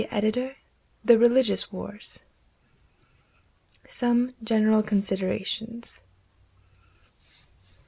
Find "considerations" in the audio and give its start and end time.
4.81-6.01